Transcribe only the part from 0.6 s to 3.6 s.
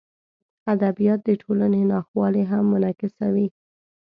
ادبیات د ټولنې ناخوالې هم منعکسوي.